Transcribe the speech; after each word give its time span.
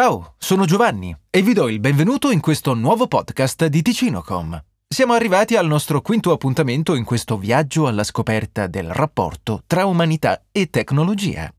Ciao, 0.00 0.36
sono 0.38 0.64
Giovanni 0.64 1.12
e 1.28 1.42
vi 1.42 1.52
do 1.52 1.68
il 1.68 1.80
benvenuto 1.80 2.30
in 2.30 2.38
questo 2.38 2.72
nuovo 2.72 3.08
podcast 3.08 3.66
di 3.66 3.82
Ticinocom. 3.82 4.64
Siamo 4.86 5.12
arrivati 5.12 5.56
al 5.56 5.66
nostro 5.66 6.02
quinto 6.02 6.30
appuntamento 6.30 6.94
in 6.94 7.02
questo 7.02 7.36
viaggio 7.36 7.88
alla 7.88 8.04
scoperta 8.04 8.68
del 8.68 8.92
rapporto 8.92 9.64
tra 9.66 9.86
umanità 9.86 10.44
e 10.52 10.70
tecnologia. 10.70 11.52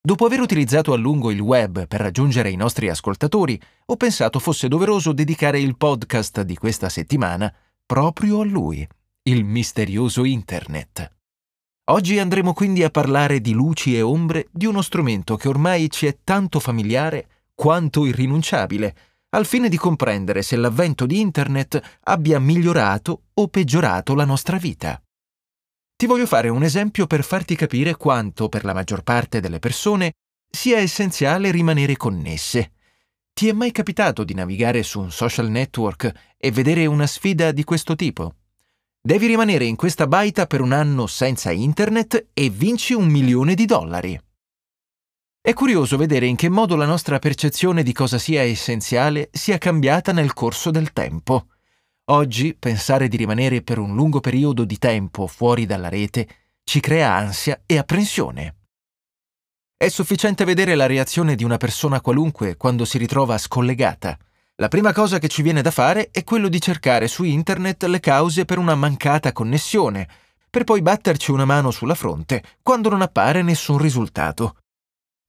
Dopo 0.00 0.24
aver 0.24 0.38
utilizzato 0.38 0.92
a 0.92 0.96
lungo 0.96 1.32
il 1.32 1.40
web 1.40 1.88
per 1.88 2.02
raggiungere 2.02 2.50
i 2.50 2.56
nostri 2.56 2.88
ascoltatori, 2.88 3.60
ho 3.86 3.96
pensato 3.96 4.38
fosse 4.38 4.68
doveroso 4.68 5.12
dedicare 5.12 5.58
il 5.58 5.76
podcast 5.76 6.42
di 6.42 6.54
questa 6.54 6.88
settimana 6.88 7.52
proprio 7.84 8.42
a 8.42 8.44
lui, 8.44 8.86
il 9.24 9.42
misterioso 9.42 10.22
Internet. 10.22 11.14
Oggi 11.90 12.20
andremo 12.20 12.52
quindi 12.52 12.84
a 12.84 12.90
parlare 12.90 13.40
di 13.40 13.50
luci 13.50 13.96
e 13.96 14.02
ombre 14.02 14.46
di 14.52 14.66
uno 14.66 14.82
strumento 14.82 15.34
che 15.34 15.48
ormai 15.48 15.90
ci 15.90 16.06
è 16.06 16.18
tanto 16.22 16.60
familiare 16.60 17.26
quanto 17.56 18.04
irrinunciabile, 18.04 18.94
al 19.30 19.46
fine 19.46 19.68
di 19.68 19.76
comprendere 19.76 20.42
se 20.42 20.54
l'avvento 20.54 21.06
di 21.06 21.18
Internet 21.18 21.98
abbia 22.04 22.38
migliorato 22.38 23.22
o 23.34 23.48
peggiorato 23.48 24.14
la 24.14 24.24
nostra 24.24 24.58
vita. 24.58 25.02
Ti 25.96 26.06
voglio 26.06 26.26
fare 26.26 26.50
un 26.50 26.62
esempio 26.62 27.06
per 27.06 27.24
farti 27.24 27.56
capire 27.56 27.96
quanto, 27.96 28.48
per 28.48 28.64
la 28.64 28.74
maggior 28.74 29.02
parte 29.02 29.40
delle 29.40 29.58
persone, 29.58 30.12
sia 30.48 30.78
essenziale 30.78 31.50
rimanere 31.50 31.96
connesse. 31.96 32.72
Ti 33.32 33.48
è 33.48 33.52
mai 33.52 33.72
capitato 33.72 34.22
di 34.22 34.34
navigare 34.34 34.82
su 34.82 35.00
un 35.00 35.10
social 35.10 35.50
network 35.50 36.12
e 36.36 36.50
vedere 36.50 36.86
una 36.86 37.06
sfida 37.06 37.50
di 37.50 37.64
questo 37.64 37.96
tipo? 37.96 38.34
Devi 39.00 39.26
rimanere 39.26 39.64
in 39.64 39.76
questa 39.76 40.06
baita 40.06 40.46
per 40.46 40.60
un 40.60 40.72
anno 40.72 41.06
senza 41.06 41.50
internet 41.50 42.28
e 42.34 42.50
vinci 42.50 42.92
un 42.92 43.06
milione 43.06 43.54
di 43.54 43.64
dollari. 43.64 44.20
È 45.46 45.52
curioso 45.52 45.96
vedere 45.96 46.26
in 46.26 46.34
che 46.34 46.48
modo 46.48 46.74
la 46.74 46.86
nostra 46.86 47.20
percezione 47.20 47.84
di 47.84 47.92
cosa 47.92 48.18
sia 48.18 48.42
essenziale 48.42 49.28
sia 49.30 49.58
cambiata 49.58 50.10
nel 50.10 50.32
corso 50.32 50.72
del 50.72 50.92
tempo. 50.92 51.46
Oggi 52.06 52.56
pensare 52.58 53.06
di 53.06 53.16
rimanere 53.16 53.62
per 53.62 53.78
un 53.78 53.94
lungo 53.94 54.18
periodo 54.18 54.64
di 54.64 54.76
tempo 54.76 55.28
fuori 55.28 55.64
dalla 55.64 55.88
rete 55.88 56.26
ci 56.64 56.80
crea 56.80 57.14
ansia 57.14 57.62
e 57.64 57.78
apprensione. 57.78 58.56
È 59.76 59.86
sufficiente 59.86 60.44
vedere 60.44 60.74
la 60.74 60.86
reazione 60.86 61.36
di 61.36 61.44
una 61.44 61.58
persona 61.58 62.00
qualunque 62.00 62.56
quando 62.56 62.84
si 62.84 62.98
ritrova 62.98 63.38
scollegata. 63.38 64.18
La 64.56 64.66
prima 64.66 64.92
cosa 64.92 65.20
che 65.20 65.28
ci 65.28 65.42
viene 65.42 65.62
da 65.62 65.70
fare 65.70 66.08
è 66.10 66.24
quello 66.24 66.48
di 66.48 66.60
cercare 66.60 67.06
su 67.06 67.22
internet 67.22 67.84
le 67.84 68.00
cause 68.00 68.46
per 68.46 68.58
una 68.58 68.74
mancata 68.74 69.30
connessione, 69.30 70.08
per 70.50 70.64
poi 70.64 70.82
batterci 70.82 71.30
una 71.30 71.44
mano 71.44 71.70
sulla 71.70 71.94
fronte 71.94 72.42
quando 72.62 72.88
non 72.88 73.00
appare 73.00 73.42
nessun 73.42 73.78
risultato. 73.78 74.56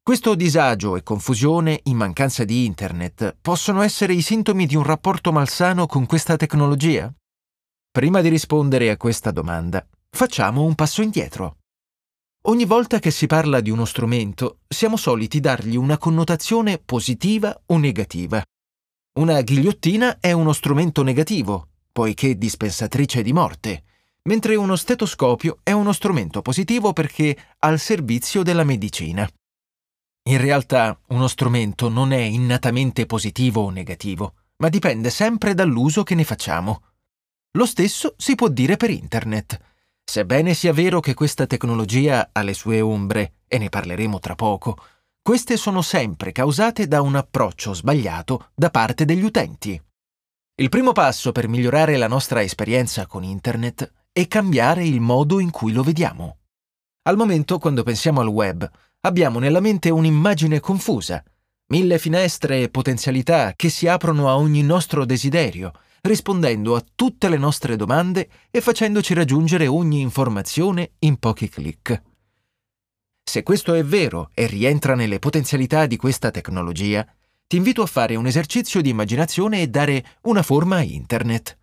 Questo 0.07 0.35
disagio 0.35 0.95
e 0.95 1.03
confusione 1.03 1.81
in 1.83 1.97
mancanza 1.97 2.45
di 2.45 2.63
Internet 2.63 3.35
possono 3.41 3.81
essere 3.81 4.13
i 4.13 4.21
sintomi 4.21 4.65
di 4.65 4.77
un 4.77 4.83
rapporto 4.83 5.33
malsano 5.33 5.85
con 5.85 6.05
questa 6.05 6.37
tecnologia? 6.37 7.13
Prima 7.91 8.21
di 8.21 8.29
rispondere 8.29 8.89
a 8.89 8.95
questa 8.95 9.31
domanda, 9.31 9.85
facciamo 10.09 10.63
un 10.63 10.75
passo 10.75 11.01
indietro. 11.01 11.57
Ogni 12.43 12.63
volta 12.63 12.99
che 12.99 13.11
si 13.11 13.27
parla 13.27 13.59
di 13.59 13.69
uno 13.69 13.83
strumento, 13.83 14.59
siamo 14.65 14.95
soliti 14.95 15.41
dargli 15.41 15.75
una 15.75 15.97
connotazione 15.97 16.77
positiva 16.77 17.53
o 17.65 17.77
negativa. 17.77 18.41
Una 19.19 19.41
ghigliottina 19.41 20.21
è 20.21 20.31
uno 20.31 20.53
strumento 20.53 21.03
negativo, 21.03 21.67
poiché 21.91 22.37
dispensatrice 22.37 23.21
di 23.21 23.33
morte, 23.33 23.83
mentre 24.29 24.55
uno 24.55 24.77
stetoscopio 24.77 25.59
è 25.63 25.73
uno 25.73 25.91
strumento 25.91 26.41
positivo 26.41 26.93
perché 26.93 27.37
al 27.59 27.77
servizio 27.77 28.41
della 28.41 28.63
medicina. 28.63 29.29
In 30.27 30.39
realtà 30.39 30.99
uno 31.07 31.29
strumento 31.29 31.87
non 31.87 32.11
è 32.11 32.19
innatamente 32.19 33.05
positivo 33.05 33.61
o 33.61 33.69
negativo, 33.69 34.33
ma 34.57 34.67
dipende 34.67 35.09
sempre 35.09 35.53
dall'uso 35.53 36.03
che 36.03 36.15
ne 36.15 36.25
facciamo. 36.25 36.81
Lo 37.51 37.65
stesso 37.65 38.13
si 38.17 38.35
può 38.35 38.49
dire 38.49 38.75
per 38.75 38.89
Internet. 38.89 39.57
Sebbene 40.03 40.53
sia 40.53 40.73
vero 40.73 40.99
che 40.99 41.13
questa 41.13 41.47
tecnologia 41.47 42.29
ha 42.33 42.41
le 42.41 42.53
sue 42.53 42.81
ombre, 42.81 43.35
e 43.47 43.57
ne 43.57 43.69
parleremo 43.69 44.19
tra 44.19 44.35
poco, 44.35 44.77
queste 45.21 45.55
sono 45.55 45.81
sempre 45.81 46.33
causate 46.33 46.87
da 46.87 47.01
un 47.01 47.15
approccio 47.15 47.73
sbagliato 47.73 48.49
da 48.53 48.69
parte 48.69 49.05
degli 49.05 49.23
utenti. 49.23 49.81
Il 50.55 50.67
primo 50.67 50.91
passo 50.91 51.31
per 51.31 51.47
migliorare 51.47 51.95
la 51.95 52.07
nostra 52.09 52.41
esperienza 52.41 53.05
con 53.05 53.23
Internet 53.23 53.93
è 54.11 54.27
cambiare 54.27 54.85
il 54.85 54.99
modo 54.99 55.39
in 55.39 55.51
cui 55.51 55.71
lo 55.71 55.83
vediamo. 55.83 56.39
Al 57.03 57.15
momento, 57.15 57.59
quando 57.59 57.83
pensiamo 57.83 58.19
al 58.19 58.27
web, 58.27 58.69
abbiamo 59.01 59.39
nella 59.39 59.59
mente 59.59 59.89
un'immagine 59.89 60.59
confusa, 60.59 61.23
mille 61.67 61.99
finestre 61.99 62.61
e 62.61 62.69
potenzialità 62.69 63.53
che 63.55 63.69
si 63.69 63.87
aprono 63.87 64.29
a 64.29 64.37
ogni 64.37 64.63
nostro 64.63 65.05
desiderio, 65.05 65.71
rispondendo 66.01 66.75
a 66.75 66.83
tutte 66.95 67.29
le 67.29 67.37
nostre 67.37 67.75
domande 67.75 68.29
e 68.49 68.61
facendoci 68.61 69.13
raggiungere 69.13 69.67
ogni 69.67 69.99
informazione 69.99 70.91
in 70.99 71.17
pochi 71.17 71.49
clic. 71.49 72.01
Se 73.23 73.43
questo 73.43 73.73
è 73.73 73.83
vero 73.83 74.29
e 74.33 74.47
rientra 74.47 74.95
nelle 74.95 75.19
potenzialità 75.19 75.85
di 75.85 75.97
questa 75.97 76.31
tecnologia, 76.31 77.05
ti 77.45 77.57
invito 77.57 77.81
a 77.81 77.85
fare 77.85 78.15
un 78.15 78.25
esercizio 78.25 78.81
di 78.81 78.89
immaginazione 78.89 79.61
e 79.61 79.67
dare 79.67 80.03
una 80.23 80.43
forma 80.43 80.77
a 80.77 80.81
Internet. 80.81 81.57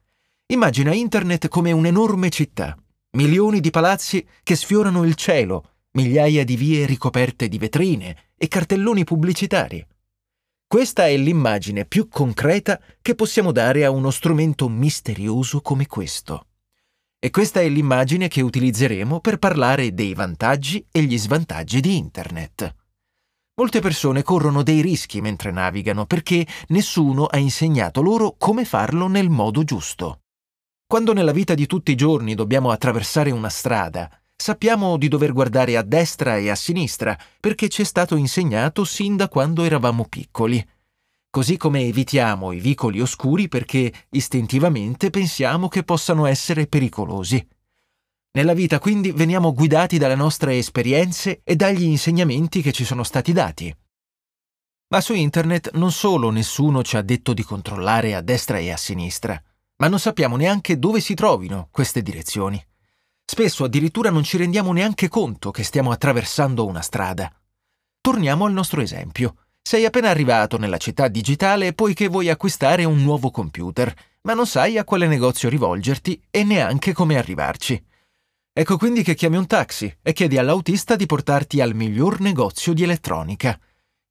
Immagina 0.46 0.92
Internet 0.92 1.48
come 1.48 1.72
un'enorme 1.72 2.28
città, 2.28 2.76
milioni 3.12 3.60
di 3.60 3.70
palazzi 3.70 4.26
che 4.42 4.56
sfiorano 4.56 5.04
il 5.04 5.14
cielo, 5.14 5.73
migliaia 5.94 6.44
di 6.44 6.56
vie 6.56 6.86
ricoperte 6.86 7.48
di 7.48 7.58
vetrine 7.58 8.30
e 8.36 8.48
cartelloni 8.48 9.04
pubblicitari. 9.04 9.84
Questa 10.66 11.06
è 11.06 11.16
l'immagine 11.16 11.84
più 11.84 12.08
concreta 12.08 12.80
che 13.00 13.14
possiamo 13.14 13.52
dare 13.52 13.84
a 13.84 13.90
uno 13.90 14.10
strumento 14.10 14.68
misterioso 14.68 15.60
come 15.60 15.86
questo. 15.86 16.46
E 17.20 17.30
questa 17.30 17.60
è 17.60 17.68
l'immagine 17.68 18.26
che 18.26 18.40
utilizzeremo 18.40 19.20
per 19.20 19.38
parlare 19.38 19.94
dei 19.94 20.14
vantaggi 20.14 20.84
e 20.90 21.02
gli 21.02 21.16
svantaggi 21.16 21.80
di 21.80 21.96
Internet. 21.96 22.74
Molte 23.54 23.80
persone 23.80 24.24
corrono 24.24 24.64
dei 24.64 24.80
rischi 24.80 25.20
mentre 25.20 25.52
navigano 25.52 26.06
perché 26.06 26.44
nessuno 26.68 27.26
ha 27.26 27.38
insegnato 27.38 28.02
loro 28.02 28.34
come 28.36 28.64
farlo 28.64 29.06
nel 29.06 29.30
modo 29.30 29.62
giusto. 29.62 30.22
Quando 30.86 31.12
nella 31.12 31.32
vita 31.32 31.54
di 31.54 31.66
tutti 31.66 31.92
i 31.92 31.96
giorni 31.96 32.34
dobbiamo 32.34 32.72
attraversare 32.72 33.30
una 33.30 33.48
strada, 33.48 34.10
sappiamo 34.36 34.96
di 34.96 35.08
dover 35.08 35.32
guardare 35.32 35.76
a 35.76 35.82
destra 35.82 36.36
e 36.36 36.50
a 36.50 36.54
sinistra 36.54 37.18
perché 37.40 37.68
ci 37.68 37.82
è 37.82 37.84
stato 37.84 38.16
insegnato 38.16 38.84
sin 38.84 39.16
da 39.16 39.28
quando 39.28 39.64
eravamo 39.64 40.06
piccoli. 40.06 40.64
Così 41.30 41.56
come 41.56 41.82
evitiamo 41.82 42.52
i 42.52 42.60
vicoli 42.60 43.00
oscuri 43.00 43.48
perché 43.48 43.92
istintivamente 44.10 45.10
pensiamo 45.10 45.68
che 45.68 45.82
possano 45.82 46.26
essere 46.26 46.66
pericolosi. 46.66 47.44
Nella 48.32 48.52
vita 48.52 48.78
quindi 48.78 49.12
veniamo 49.12 49.52
guidati 49.52 49.98
dalle 49.98 50.14
nostre 50.14 50.58
esperienze 50.58 51.40
e 51.42 51.56
dagli 51.56 51.84
insegnamenti 51.84 52.62
che 52.62 52.72
ci 52.72 52.84
sono 52.84 53.02
stati 53.02 53.32
dati. 53.32 53.74
Ma 54.88 55.00
su 55.00 55.14
internet 55.14 55.72
non 55.72 55.90
solo 55.90 56.30
nessuno 56.30 56.82
ci 56.82 56.96
ha 56.96 57.02
detto 57.02 57.32
di 57.32 57.42
controllare 57.42 58.14
a 58.14 58.20
destra 58.20 58.58
e 58.58 58.70
a 58.70 58.76
sinistra, 58.76 59.40
ma 59.76 59.88
non 59.88 59.98
sappiamo 59.98 60.36
neanche 60.36 60.78
dove 60.78 61.00
si 61.00 61.14
trovino 61.14 61.68
queste 61.70 62.02
direzioni. 62.02 62.64
Spesso 63.26 63.64
addirittura 63.64 64.10
non 64.10 64.22
ci 64.22 64.36
rendiamo 64.36 64.72
neanche 64.72 65.08
conto 65.08 65.50
che 65.50 65.62
stiamo 65.62 65.90
attraversando 65.90 66.66
una 66.66 66.82
strada. 66.82 67.32
Torniamo 68.00 68.44
al 68.44 68.52
nostro 68.52 68.80
esempio. 68.82 69.36
Sei 69.62 69.86
appena 69.86 70.10
arrivato 70.10 70.58
nella 70.58 70.76
città 70.76 71.08
digitale 71.08 71.72
poiché 71.72 72.08
vuoi 72.08 72.28
acquistare 72.28 72.84
un 72.84 73.02
nuovo 73.02 73.30
computer, 73.30 73.92
ma 74.22 74.34
non 74.34 74.46
sai 74.46 74.76
a 74.76 74.84
quale 74.84 75.06
negozio 75.06 75.48
rivolgerti 75.48 76.22
e 76.30 76.44
neanche 76.44 76.92
come 76.92 77.16
arrivarci. 77.16 77.82
Ecco 78.52 78.76
quindi 78.76 79.02
che 79.02 79.14
chiami 79.14 79.38
un 79.38 79.46
taxi 79.46 79.92
e 80.02 80.12
chiedi 80.12 80.36
all'autista 80.36 80.94
di 80.94 81.06
portarti 81.06 81.60
al 81.62 81.74
miglior 81.74 82.20
negozio 82.20 82.74
di 82.74 82.82
elettronica. 82.82 83.58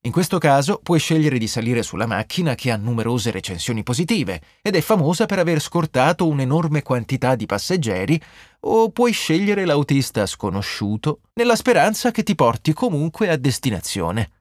In 0.05 0.11
questo 0.11 0.37
caso 0.37 0.81
puoi 0.83 0.99
scegliere 0.99 1.37
di 1.37 1.47
salire 1.47 1.81
sulla 1.81 2.05
macchina 2.05 2.55
che 2.55 2.71
ha 2.71 2.75
numerose 2.75 3.31
recensioni 3.31 3.83
positive 3.83 4.41
ed 4.61 4.75
è 4.75 4.81
famosa 4.81 5.25
per 5.25 5.39
aver 5.39 5.61
scortato 5.61 6.27
un'enorme 6.27 6.81
quantità 6.81 7.35
di 7.35 7.45
passeggeri, 7.45 8.21
o 8.65 8.89
puoi 8.89 9.13
scegliere 9.13 9.63
l'autista 9.63 10.25
sconosciuto 10.25 11.21
nella 11.35 11.55
speranza 11.55 12.11
che 12.11 12.23
ti 12.23 12.35
porti 12.35 12.73
comunque 12.73 13.29
a 13.29 13.37
destinazione. 13.37 14.31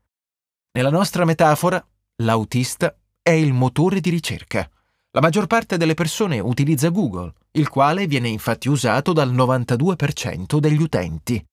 Nella 0.72 0.90
nostra 0.90 1.25
metafora, 1.25 1.84
l'autista 2.16 2.96
è 3.22 3.31
il 3.31 3.52
motore 3.52 4.00
di 4.00 4.10
ricerca. 4.10 4.69
La 5.12 5.20
maggior 5.20 5.46
parte 5.46 5.76
delle 5.76 5.94
persone 5.94 6.40
utilizza 6.40 6.88
Google, 6.88 7.34
il 7.52 7.69
quale 7.69 8.08
viene 8.08 8.28
infatti 8.28 8.69
usato 8.69 9.12
dal 9.12 9.32
92% 9.32 10.58
degli 10.58 10.82
utenti. 10.82 11.44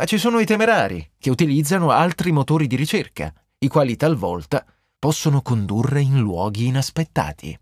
Ma 0.00 0.06
ci 0.06 0.16
sono 0.16 0.40
i 0.40 0.46
temerari, 0.46 1.10
che 1.18 1.28
utilizzano 1.28 1.90
altri 1.90 2.32
motori 2.32 2.66
di 2.66 2.74
ricerca, 2.74 3.30
i 3.58 3.68
quali 3.68 3.96
talvolta 3.96 4.64
possono 4.98 5.42
condurre 5.42 6.00
in 6.00 6.18
luoghi 6.18 6.68
inaspettati. 6.68 7.60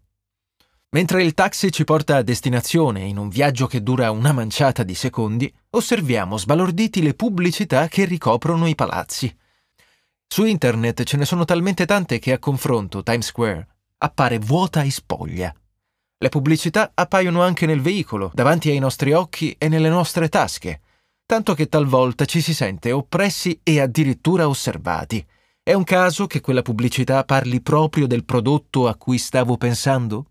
Mentre 0.90 1.24
il 1.24 1.34
taxi 1.34 1.72
ci 1.72 1.82
porta 1.82 2.14
a 2.14 2.22
destinazione 2.22 3.00
in 3.00 3.16
un 3.16 3.28
viaggio 3.28 3.66
che 3.66 3.82
dura 3.82 4.12
una 4.12 4.30
manciata 4.30 4.84
di 4.84 4.94
secondi, 4.94 5.52
osserviamo 5.70 6.38
sbalorditi 6.38 7.02
le 7.02 7.14
pubblicità 7.14 7.88
che 7.88 8.04
ricoprono 8.04 8.68
i 8.68 8.76
palazzi. 8.76 9.36
Su 10.28 10.44
internet 10.44 11.02
ce 11.02 11.16
ne 11.16 11.24
sono 11.24 11.44
talmente 11.44 11.86
tante 11.86 12.20
che 12.20 12.34
a 12.34 12.38
confronto 12.38 13.02
Times 13.02 13.26
Square 13.26 13.66
appare 13.98 14.38
vuota 14.38 14.82
e 14.82 14.92
spoglia. 14.92 15.52
Le 16.16 16.28
pubblicità 16.28 16.92
appaiono 16.94 17.42
anche 17.42 17.66
nel 17.66 17.80
veicolo, 17.80 18.30
davanti 18.32 18.70
ai 18.70 18.78
nostri 18.78 19.12
occhi 19.12 19.56
e 19.58 19.66
nelle 19.66 19.88
nostre 19.88 20.28
tasche, 20.28 20.82
tanto 21.28 21.52
che 21.52 21.68
talvolta 21.68 22.24
ci 22.24 22.40
si 22.40 22.54
sente 22.54 22.90
oppressi 22.90 23.60
e 23.62 23.82
addirittura 23.82 24.48
osservati. 24.48 25.22
È 25.62 25.74
un 25.74 25.84
caso 25.84 26.26
che 26.26 26.40
quella 26.40 26.62
pubblicità 26.62 27.22
parli 27.24 27.60
proprio 27.60 28.06
del 28.06 28.24
prodotto 28.24 28.88
a 28.88 28.96
cui 28.96 29.18
stavo 29.18 29.58
pensando? 29.58 30.30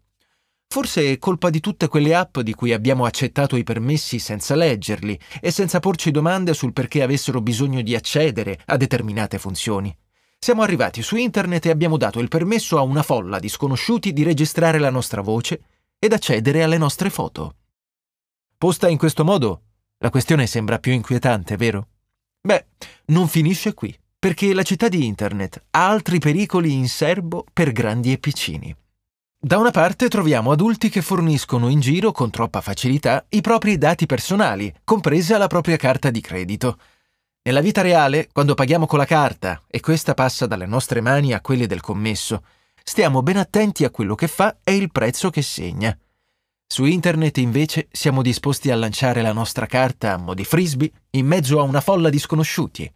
Forse 0.68 1.12
è 1.12 1.20
colpa 1.20 1.52
di 1.52 1.60
tutte 1.60 1.88
quelle 1.88 2.16
app 2.16 2.40
di 2.40 2.56
cui 2.56 2.74
abbiamo 2.74 3.06
accettato 3.06 3.58
i 3.58 3.64
permessi 3.64 4.18
senza 4.18 4.56
leggerli 4.56 5.20
e 5.40 5.52
senza 5.52 5.80
porci 5.80 6.10
domande 6.10 6.56
sul 6.56 6.74
perché 6.74 7.04
avessero 7.04 7.42
bisogno 7.42 7.84
di 7.84 7.94
accedere 7.94 8.60
a 8.66 8.76
determinate 8.76 9.38
funzioni. 9.38 9.96
Siamo 10.40 10.64
arrivati 10.64 11.04
su 11.04 11.16
internet 11.16 11.68
e 11.68 11.70
abbiamo 11.70 11.98
dato 11.98 12.20
il 12.20 12.28
permesso 12.28 12.80
a 12.80 12.82
una 12.82 13.04
folla 13.04 13.38
di 13.38 13.50
sconosciuti 13.50 14.14
di 14.14 14.24
registrare 14.24 14.80
la 14.80 14.90
nostra 14.90 15.22
voce 15.22 15.62
ed 16.00 16.12
accedere 16.12 16.64
alle 16.64 16.80
nostre 16.80 17.12
foto. 17.12 17.54
Posta 18.58 18.90
in 18.90 18.98
questo 18.98 19.24
modo, 19.24 19.62
la 20.00 20.10
questione 20.10 20.46
sembra 20.46 20.80
più 20.80 20.92
inquietante, 20.92 21.58
vero? 21.58 21.88
Beh, 22.42 22.66
non 23.08 23.28
finisce 23.28 23.74
qui 23.74 23.98
perché 24.20 24.54
la 24.54 24.64
città 24.64 24.88
di 24.88 25.06
Internet 25.06 25.64
ha 25.72 25.90
altri 25.90 26.20
pericoli 26.20 26.74
in 26.74 26.88
serbo 26.88 27.46
per 27.54 27.72
grandi 27.72 28.12
e 28.12 28.18
piccini. 28.18 28.76
Da 29.40 29.58
una 29.58 29.70
parte 29.70 30.08
troviamo 30.08 30.52
adulti 30.52 30.90
che 30.90 31.04
forniscono 31.04 31.70
in 31.70 31.80
giro 31.80 32.12
con 32.12 32.32
troppa 32.32 32.60
facilità 32.60 33.26
i 33.30 33.42
propri 33.42 33.78
dati 33.78 34.08
personali, 34.08 34.74
compresa 34.84 35.38
la 35.38 35.48
propria 35.48 35.78
carta 35.78 36.10
di 36.10 36.20
credito. 36.22 36.80
Nella 37.44 37.62
vita 37.62 37.82
reale, 37.82 38.28
quando 38.34 38.56
paghiamo 38.56 38.88
con 38.88 38.98
la 38.98 39.06
carta 39.06 39.62
e 39.68 39.80
questa 39.80 40.16
passa 40.16 40.48
dalle 40.48 40.66
nostre 40.66 41.00
mani 41.02 41.34
a 41.34 41.42
quelle 41.42 41.68
del 41.68 41.82
commesso, 41.82 42.44
stiamo 42.84 43.22
ben 43.22 43.38
attenti 43.38 43.84
a 43.86 43.92
quello 43.92 44.16
che 44.16 44.28
fa 44.28 44.58
e 44.64 44.76
il 44.76 44.92
prezzo 44.92 45.30
che 45.30 45.44
segna. 45.44 45.98
Su 46.68 46.86
internet 46.86 47.38
invece 47.38 47.88
siamo 47.92 48.22
disposti 48.22 48.70
a 48.70 48.76
lanciare 48.76 49.22
la 49.22 49.34
nostra 49.34 49.66
carta 49.66 50.14
a 50.14 50.18
mo' 50.18 50.34
di 50.34 50.44
frisbee 50.44 50.92
in 51.12 51.26
mezzo 51.26 51.60
a 51.60 51.64
una 51.64 51.82
folla 51.82 52.10
di 52.10 52.20
sconosciuti 52.20 52.92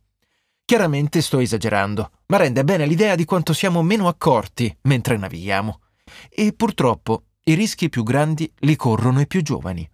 Chiaramente 0.71 1.19
sto 1.19 1.39
esagerando, 1.39 2.12
ma 2.27 2.38
rende 2.38 2.63
bene 2.63 2.85
l'idea 2.85 3.15
di 3.15 3.25
quanto 3.25 3.51
siamo 3.51 3.81
meno 3.81 4.07
accorti 4.07 4.73
mentre 4.83 5.18
navighiamo. 5.18 5.81
E 6.29 6.53
purtroppo 6.53 7.23
i 7.44 7.56
rischi 7.56 7.89
più 7.89 8.03
grandi 8.03 8.50
li 8.59 8.77
corrono 8.77 9.19
i 9.19 9.27
più 9.27 9.41
giovani. 9.41 9.85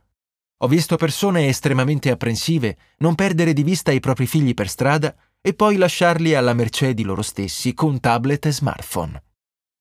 Ho 0.57 0.67
visto 0.67 0.95
persone 0.95 1.47
estremamente 1.47 2.11
apprensive 2.11 2.77
non 2.97 3.15
perdere 3.15 3.53
di 3.53 3.63
vista 3.63 3.91
i 3.91 3.99
propri 3.99 4.27
figli 4.27 4.53
per 4.53 4.69
strada 4.69 5.15
e 5.41 5.55
poi 5.55 5.77
lasciarli 5.77 6.35
alla 6.35 6.53
mercé 6.53 6.93
di 6.93 7.01
loro 7.01 7.23
stessi 7.23 7.73
con 7.73 7.99
tablet 7.99 8.45
e 8.45 8.51
smartphone. 8.51 9.23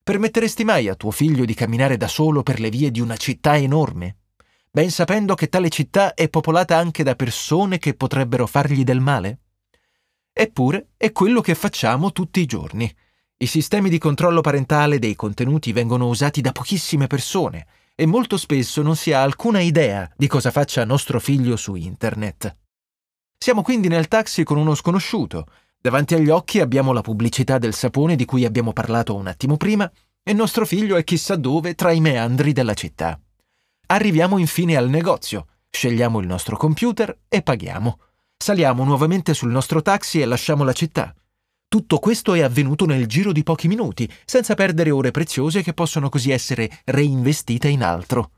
Permetteresti 0.06 0.62
mai 0.62 0.86
a 0.86 0.94
tuo 0.94 1.10
figlio 1.10 1.44
di 1.44 1.52
camminare 1.52 1.96
da 1.96 2.06
solo 2.06 2.44
per 2.44 2.60
le 2.60 2.70
vie 2.70 2.92
di 2.92 3.00
una 3.00 3.16
città 3.16 3.56
enorme? 3.56 4.18
Ben 4.70 4.88
sapendo 4.88 5.34
che 5.34 5.48
tale 5.48 5.68
città 5.68 6.14
è 6.14 6.28
popolata 6.28 6.76
anche 6.76 7.02
da 7.02 7.16
persone 7.16 7.78
che 7.78 7.94
potrebbero 7.94 8.46
fargli 8.46 8.84
del 8.84 9.00
male? 9.00 9.40
Eppure 10.32 10.90
è 10.96 11.10
quello 11.10 11.40
che 11.40 11.56
facciamo 11.56 12.12
tutti 12.12 12.38
i 12.38 12.46
giorni. 12.46 12.88
I 13.36 13.46
sistemi 13.46 13.90
di 13.90 13.98
controllo 13.98 14.42
parentale 14.42 15.00
dei 15.00 15.16
contenuti 15.16 15.72
vengono 15.72 16.06
usati 16.06 16.40
da 16.40 16.52
pochissime 16.52 17.08
persone 17.08 17.66
e 17.96 18.06
molto 18.06 18.36
spesso 18.36 18.82
non 18.82 18.94
si 18.94 19.12
ha 19.12 19.22
alcuna 19.22 19.58
idea 19.58 20.08
di 20.16 20.28
cosa 20.28 20.52
faccia 20.52 20.84
nostro 20.84 21.18
figlio 21.18 21.56
su 21.56 21.74
internet. 21.74 22.56
Siamo 23.36 23.62
quindi 23.62 23.88
nel 23.88 24.06
taxi 24.06 24.44
con 24.44 24.56
uno 24.56 24.76
sconosciuto. 24.76 25.48
Davanti 25.80 26.14
agli 26.14 26.30
occhi 26.30 26.60
abbiamo 26.60 26.92
la 26.92 27.00
pubblicità 27.00 27.58
del 27.58 27.74
sapone 27.74 28.16
di 28.16 28.24
cui 28.24 28.44
abbiamo 28.44 28.72
parlato 28.72 29.14
un 29.14 29.26
attimo 29.26 29.56
prima 29.56 29.90
e 30.22 30.32
nostro 30.32 30.66
figlio 30.66 30.96
è 30.96 31.04
chissà 31.04 31.36
dove 31.36 31.74
tra 31.74 31.92
i 31.92 32.00
meandri 32.00 32.52
della 32.52 32.74
città. 32.74 33.20
Arriviamo 33.86 34.38
infine 34.38 34.76
al 34.76 34.88
negozio, 34.88 35.46
scegliamo 35.70 36.18
il 36.18 36.26
nostro 36.26 36.56
computer 36.56 37.16
e 37.28 37.42
paghiamo. 37.42 38.00
Saliamo 38.36 38.84
nuovamente 38.84 39.32
sul 39.32 39.50
nostro 39.50 39.80
taxi 39.82 40.20
e 40.20 40.24
lasciamo 40.24 40.64
la 40.64 40.72
città. 40.72 41.14
Tutto 41.68 41.98
questo 41.98 42.34
è 42.34 42.42
avvenuto 42.42 42.86
nel 42.86 43.06
giro 43.06 43.32
di 43.32 43.42
pochi 43.42 43.68
minuti, 43.68 44.10
senza 44.24 44.54
perdere 44.54 44.90
ore 44.90 45.10
preziose 45.10 45.62
che 45.62 45.74
possono 45.74 46.08
così 46.08 46.30
essere 46.30 46.70
reinvestite 46.84 47.68
in 47.68 47.82
altro. 47.82 48.30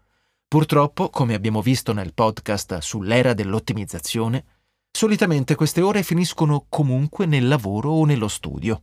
Purtroppo, 0.46 1.11
come 1.11 1.35
abbiamo 1.35 1.62
visto 1.62 1.93
nel 1.93 2.14
podcast 2.14 2.79
sull'era 2.79 3.35
dell'ottimizzazione, 3.35 4.44
solitamente 4.99 5.55
queste 5.55 5.81
ore 5.81 6.03
finiscono 6.03 6.67
comunque 6.69 7.25
nel 7.25 7.47
lavoro 7.47 7.91
o 7.91 8.05
nello 8.05 8.27
studio. 8.27 8.83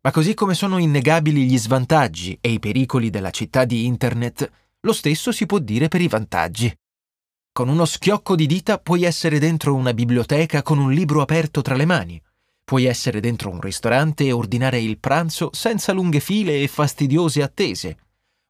Ma 0.00 0.10
così 0.10 0.32
come 0.32 0.54
sono 0.54 0.78
innegabili 0.78 1.44
gli 1.44 1.58
svantaggi 1.58 2.38
e 2.40 2.52
i 2.52 2.58
pericoli 2.58 3.10
della 3.10 3.28
città 3.28 3.66
di 3.66 3.84
Internet, 3.84 4.50
lo 4.80 4.94
stesso 4.94 5.30
si 5.30 5.44
può 5.44 5.58
dire 5.58 5.88
per 5.88 6.00
i 6.00 6.08
vantaggi. 6.08 6.74
Con 7.52 7.68
uno 7.68 7.84
schiocco 7.84 8.34
di 8.34 8.46
dita 8.46 8.78
puoi 8.78 9.02
essere 9.02 9.38
dentro 9.38 9.74
una 9.74 9.92
biblioteca 9.92 10.62
con 10.62 10.78
un 10.78 10.90
libro 10.90 11.20
aperto 11.20 11.60
tra 11.60 11.74
le 11.74 11.84
mani. 11.84 12.22
Puoi 12.64 12.86
essere 12.86 13.20
dentro 13.20 13.50
un 13.50 13.60
ristorante 13.60 14.24
e 14.24 14.32
ordinare 14.32 14.80
il 14.80 14.98
pranzo 14.98 15.50
senza 15.52 15.92
lunghe 15.92 16.20
file 16.20 16.62
e 16.62 16.66
fastidiose 16.66 17.42
attese. 17.42 17.98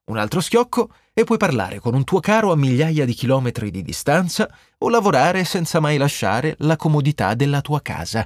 Un 0.05 0.17
altro 0.17 0.39
schiocco 0.39 0.89
e 1.19 1.25
puoi 1.25 1.37
parlare 1.37 1.79
con 1.79 1.95
un 1.95 2.05
tuo 2.05 2.21
caro 2.21 2.53
a 2.53 2.55
migliaia 2.55 3.03
di 3.03 3.13
chilometri 3.13 3.71
di 3.71 3.81
distanza 3.81 4.49
o 4.77 4.87
lavorare 4.87 5.43
senza 5.43 5.81
mai 5.81 5.97
lasciare 5.97 6.55
la 6.59 6.77
comodità 6.77 7.33
della 7.33 7.59
tua 7.59 7.81
casa. 7.81 8.25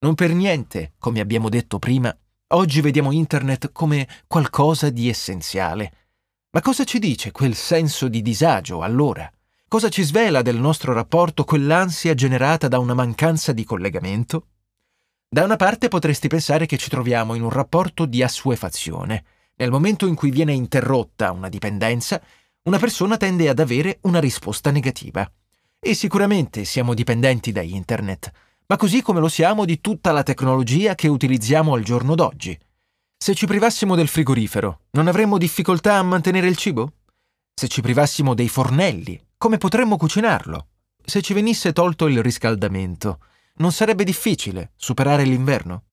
Non 0.00 0.14
per 0.14 0.34
niente, 0.34 0.92
come 0.98 1.20
abbiamo 1.20 1.48
detto 1.48 1.78
prima, 1.78 2.14
oggi 2.48 2.82
vediamo 2.82 3.10
Internet 3.10 3.72
come 3.72 4.06
qualcosa 4.26 4.90
di 4.90 5.08
essenziale. 5.08 5.92
Ma 6.50 6.60
cosa 6.60 6.84
ci 6.84 6.98
dice 6.98 7.32
quel 7.32 7.54
senso 7.54 8.08
di 8.08 8.20
disagio 8.20 8.82
allora? 8.82 9.26
Cosa 9.66 9.88
ci 9.88 10.02
svela 10.02 10.42
del 10.42 10.58
nostro 10.58 10.92
rapporto 10.92 11.44
quell'ansia 11.44 12.12
generata 12.12 12.68
da 12.68 12.78
una 12.80 12.92
mancanza 12.92 13.54
di 13.54 13.64
collegamento? 13.64 14.48
Da 15.26 15.42
una 15.42 15.56
parte 15.56 15.88
potresti 15.88 16.28
pensare 16.28 16.66
che 16.66 16.76
ci 16.76 16.90
troviamo 16.90 17.32
in 17.34 17.40
un 17.40 17.50
rapporto 17.50 18.04
di 18.04 18.22
assuefazione. 18.22 19.24
Nel 19.56 19.70
momento 19.70 20.06
in 20.06 20.14
cui 20.14 20.30
viene 20.30 20.52
interrotta 20.52 21.30
una 21.30 21.48
dipendenza, 21.48 22.20
una 22.64 22.78
persona 22.78 23.16
tende 23.16 23.48
ad 23.48 23.60
avere 23.60 23.98
una 24.02 24.18
risposta 24.18 24.70
negativa. 24.70 25.30
E 25.78 25.94
sicuramente 25.94 26.64
siamo 26.64 26.94
dipendenti 26.94 27.52
da 27.52 27.60
Internet, 27.60 28.32
ma 28.66 28.76
così 28.76 29.02
come 29.02 29.20
lo 29.20 29.28
siamo 29.28 29.64
di 29.64 29.80
tutta 29.80 30.12
la 30.12 30.22
tecnologia 30.22 30.94
che 30.94 31.08
utilizziamo 31.08 31.74
al 31.74 31.82
giorno 31.82 32.14
d'oggi. 32.14 32.58
Se 33.16 33.34
ci 33.34 33.46
privassimo 33.46 33.94
del 33.94 34.08
frigorifero, 34.08 34.86
non 34.92 35.06
avremmo 35.06 35.38
difficoltà 35.38 35.98
a 35.98 36.02
mantenere 36.02 36.48
il 36.48 36.56
cibo? 36.56 36.92
Se 37.54 37.68
ci 37.68 37.80
privassimo 37.80 38.34
dei 38.34 38.48
fornelli, 38.48 39.20
come 39.36 39.58
potremmo 39.58 39.96
cucinarlo? 39.96 40.66
Se 41.04 41.22
ci 41.22 41.32
venisse 41.32 41.72
tolto 41.72 42.08
il 42.08 42.22
riscaldamento, 42.22 43.20
non 43.56 43.70
sarebbe 43.70 44.04
difficile 44.04 44.72
superare 44.74 45.24
l'inverno? 45.24 45.84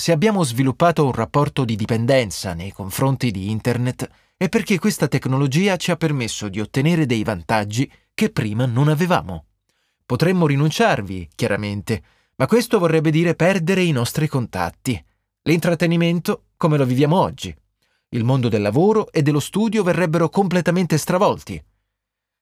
Se 0.00 0.12
abbiamo 0.12 0.44
sviluppato 0.44 1.04
un 1.04 1.12
rapporto 1.12 1.64
di 1.64 1.74
dipendenza 1.74 2.54
nei 2.54 2.70
confronti 2.70 3.32
di 3.32 3.50
Internet, 3.50 4.08
è 4.36 4.48
perché 4.48 4.78
questa 4.78 5.08
tecnologia 5.08 5.76
ci 5.76 5.90
ha 5.90 5.96
permesso 5.96 6.48
di 6.48 6.60
ottenere 6.60 7.04
dei 7.04 7.24
vantaggi 7.24 7.90
che 8.14 8.30
prima 8.30 8.64
non 8.64 8.86
avevamo. 8.86 9.46
Potremmo 10.06 10.46
rinunciarvi, 10.46 11.30
chiaramente, 11.34 12.02
ma 12.36 12.46
questo 12.46 12.78
vorrebbe 12.78 13.10
dire 13.10 13.34
perdere 13.34 13.82
i 13.82 13.90
nostri 13.90 14.28
contatti. 14.28 15.04
L'intrattenimento 15.42 16.44
come 16.56 16.78
lo 16.78 16.84
viviamo 16.84 17.18
oggi. 17.18 17.52
Il 18.10 18.22
mondo 18.22 18.48
del 18.48 18.62
lavoro 18.62 19.10
e 19.10 19.22
dello 19.22 19.40
studio 19.40 19.82
verrebbero 19.82 20.28
completamente 20.28 20.96
stravolti. 20.96 21.60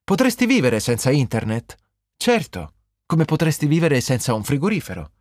Potresti 0.04 0.44
vivere 0.44 0.78
senza 0.78 1.10
internet? 1.10 1.74
Certo, 2.18 2.74
come 3.06 3.24
potresti 3.24 3.66
vivere 3.66 4.02
senza 4.02 4.34
un 4.34 4.44
frigorifero. 4.44 5.12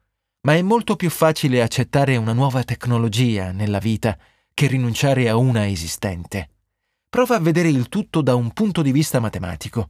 Ma 0.45 0.53
è 0.53 0.61
molto 0.61 0.95
più 0.95 1.09
facile 1.09 1.61
accettare 1.61 2.15
una 2.17 2.31
nuova 2.31 2.63
tecnologia 2.63 3.51
nella 3.51 3.79
vita 3.79 4.17
che 4.53 4.67
rinunciare 4.67 5.27
a 5.27 5.35
una 5.35 5.67
esistente. 5.67 6.49
Prova 7.09 7.35
a 7.35 7.39
vedere 7.39 7.69
il 7.69 7.89
tutto 7.89 8.21
da 8.21 8.35
un 8.35 8.51
punto 8.53 8.83
di 8.83 8.91
vista 8.91 9.19
matematico. 9.19 9.89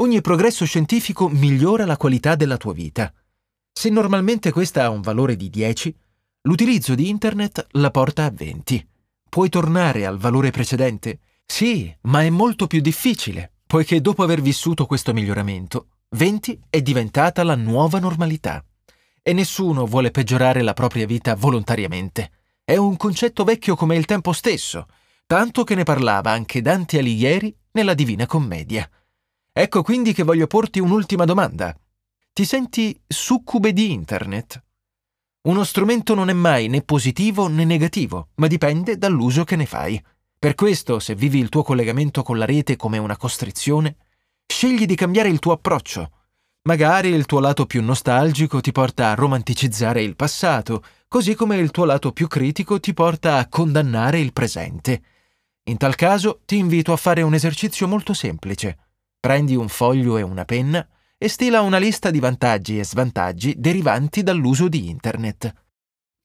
Ogni 0.00 0.20
progresso 0.20 0.64
scientifico 0.64 1.28
migliora 1.28 1.86
la 1.86 1.96
qualità 1.96 2.34
della 2.34 2.56
tua 2.56 2.72
vita. 2.72 3.12
Se 3.72 3.90
normalmente 3.90 4.50
questa 4.50 4.84
ha 4.84 4.90
un 4.90 5.00
valore 5.02 5.36
di 5.36 5.48
10, 5.48 5.96
l'utilizzo 6.42 6.96
di 6.96 7.08
Internet 7.08 7.66
la 7.72 7.92
porta 7.92 8.24
a 8.24 8.30
20. 8.30 8.88
Puoi 9.28 9.48
tornare 9.48 10.04
al 10.04 10.18
valore 10.18 10.50
precedente? 10.50 11.20
Sì, 11.46 11.94
ma 12.02 12.22
è 12.22 12.30
molto 12.30 12.66
più 12.66 12.80
difficile 12.80 13.52
poiché 13.74 14.00
dopo 14.00 14.22
aver 14.22 14.40
vissuto 14.40 14.86
questo 14.86 15.12
miglioramento, 15.12 15.88
20 16.10 16.60
è 16.70 16.80
diventata 16.80 17.42
la 17.42 17.56
nuova 17.56 17.98
normalità. 17.98 18.64
E 19.26 19.32
nessuno 19.32 19.86
vuole 19.86 20.10
peggiorare 20.10 20.60
la 20.60 20.74
propria 20.74 21.06
vita 21.06 21.34
volontariamente. 21.34 22.30
È 22.62 22.76
un 22.76 22.94
concetto 22.98 23.42
vecchio 23.42 23.74
come 23.74 23.96
il 23.96 24.04
tempo 24.04 24.34
stesso, 24.34 24.86
tanto 25.24 25.64
che 25.64 25.74
ne 25.74 25.82
parlava 25.82 26.30
anche 26.30 26.60
Dante 26.60 26.98
Alighieri 26.98 27.56
nella 27.70 27.94
Divina 27.94 28.26
Commedia. 28.26 28.86
Ecco 29.50 29.82
quindi 29.82 30.12
che 30.12 30.24
voglio 30.24 30.46
porti 30.46 30.78
un'ultima 30.78 31.24
domanda. 31.24 31.74
Ti 32.34 32.44
senti 32.44 33.00
succube 33.06 33.72
di 33.72 33.92
Internet? 33.92 34.62
Uno 35.48 35.64
strumento 35.64 36.14
non 36.14 36.28
è 36.28 36.34
mai 36.34 36.68
né 36.68 36.82
positivo 36.82 37.48
né 37.48 37.64
negativo, 37.64 38.28
ma 38.34 38.46
dipende 38.46 38.98
dall'uso 38.98 39.44
che 39.44 39.56
ne 39.56 39.64
fai. 39.64 39.98
Per 40.38 40.54
questo, 40.54 40.98
se 40.98 41.14
vivi 41.14 41.38
il 41.38 41.48
tuo 41.48 41.62
collegamento 41.62 42.22
con 42.22 42.36
la 42.36 42.44
rete 42.44 42.76
come 42.76 42.98
una 42.98 43.16
costrizione, 43.16 43.96
scegli 44.46 44.84
di 44.84 44.94
cambiare 44.94 45.30
il 45.30 45.38
tuo 45.38 45.52
approccio. 45.52 46.10
Magari 46.66 47.08
il 47.08 47.26
tuo 47.26 47.40
lato 47.40 47.66
più 47.66 47.82
nostalgico 47.82 48.62
ti 48.62 48.72
porta 48.72 49.10
a 49.10 49.14
romanticizzare 49.14 50.02
il 50.02 50.16
passato, 50.16 50.82
così 51.08 51.34
come 51.34 51.56
il 51.56 51.70
tuo 51.70 51.84
lato 51.84 52.10
più 52.10 52.26
critico 52.26 52.80
ti 52.80 52.94
porta 52.94 53.36
a 53.36 53.48
condannare 53.48 54.18
il 54.18 54.32
presente. 54.32 55.02
In 55.64 55.76
tal 55.76 55.94
caso 55.94 56.40
ti 56.46 56.56
invito 56.56 56.94
a 56.94 56.96
fare 56.96 57.20
un 57.20 57.34
esercizio 57.34 57.86
molto 57.86 58.14
semplice. 58.14 58.78
Prendi 59.20 59.54
un 59.56 59.68
foglio 59.68 60.16
e 60.16 60.22
una 60.22 60.46
penna 60.46 60.88
e 61.18 61.28
stila 61.28 61.60
una 61.60 61.76
lista 61.76 62.10
di 62.10 62.18
vantaggi 62.18 62.78
e 62.78 62.84
svantaggi 62.84 63.54
derivanti 63.58 64.22
dall'uso 64.22 64.66
di 64.66 64.88
Internet. 64.88 65.52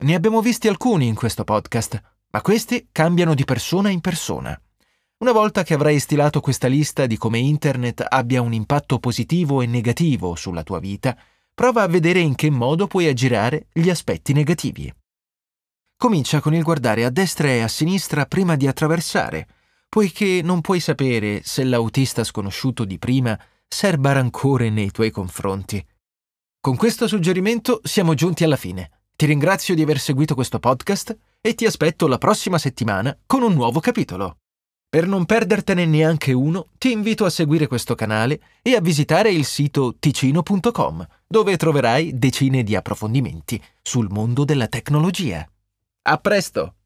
Ne 0.05 0.15
abbiamo 0.15 0.41
visti 0.41 0.69
alcuni 0.69 1.07
in 1.07 1.15
questo 1.15 1.43
podcast, 1.43 2.01
ma 2.29 2.41
questi 2.41 2.87
cambiano 2.93 3.33
di 3.33 3.43
persona 3.43 3.89
in 3.89 3.99
persona. 3.99 4.57
Una 5.21 5.33
volta 5.33 5.63
che 5.63 5.73
avrai 5.73 5.99
stilato 5.99 6.39
questa 6.39 6.67
lista 6.67 7.05
di 7.05 7.17
come 7.17 7.39
Internet 7.39 8.05
abbia 8.07 8.41
un 8.41 8.53
impatto 8.53 8.99
positivo 8.99 9.61
e 9.61 9.65
negativo 9.65 10.33
sulla 10.35 10.63
tua 10.63 10.79
vita, 10.79 11.17
prova 11.53 11.81
a 11.81 11.87
vedere 11.87 12.19
in 12.19 12.35
che 12.35 12.49
modo 12.49 12.87
puoi 12.87 13.05
aggirare 13.05 13.67
gli 13.73 13.89
aspetti 13.89 14.31
negativi. 14.31 14.89
Comincia 15.97 16.39
con 16.39 16.53
il 16.53 16.63
guardare 16.63 17.03
a 17.03 17.09
destra 17.09 17.49
e 17.49 17.59
a 17.59 17.67
sinistra 17.67 18.27
prima 18.27 18.55
di 18.55 18.65
attraversare, 18.65 19.45
poiché 19.89 20.39
non 20.41 20.61
puoi 20.61 20.79
sapere 20.79 21.41
se 21.43 21.65
l'autista 21.65 22.23
sconosciuto 22.23 22.85
di 22.85 22.97
prima 22.97 23.37
serba 23.67 24.13
rancore 24.13 24.69
nei 24.69 24.89
tuoi 24.89 25.11
confronti. 25.11 25.85
Con 26.61 26.77
questo 26.77 27.09
suggerimento 27.09 27.81
siamo 27.83 28.13
giunti 28.13 28.45
alla 28.45 28.55
fine. 28.55 29.01
Ti 29.17 29.25
ringrazio 29.25 29.75
di 29.75 29.81
aver 29.81 29.99
seguito 29.99 30.33
questo 30.33 30.59
podcast 30.59 31.17
e 31.41 31.55
ti 31.55 31.65
aspetto 31.65 32.07
la 32.07 32.17
prossima 32.17 32.57
settimana 32.57 33.17
con 33.25 33.41
un 33.41 33.51
nuovo 33.51 33.81
capitolo. 33.81 34.38
Per 34.91 35.05
non 35.05 35.25
perdertene 35.25 35.85
neanche 35.85 36.33
uno, 36.33 36.69
ti 36.79 36.91
invito 36.91 37.23
a 37.23 37.29
seguire 37.29 37.67
questo 37.67 37.93
canale 37.93 38.41
e 38.63 38.73
a 38.75 38.81
visitare 38.81 39.29
il 39.29 39.45
sito 39.45 39.97
ticino.com, 39.99 41.07
dove 41.27 41.57
troverai 41.57 42.17
decine 42.17 42.63
di 42.63 42.75
approfondimenti 42.75 43.61
sul 43.83 44.07
mondo 44.09 44.43
della 44.45 44.67
tecnologia. 44.67 45.47
A 46.07 46.17
presto! 46.17 46.73